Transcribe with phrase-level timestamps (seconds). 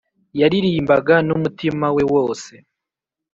[0.39, 2.51] yaririmbaga n’umutima we wose,